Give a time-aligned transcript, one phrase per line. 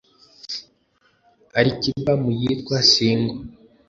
[1.57, 3.39] Ali Kiba mu yitwa "Single"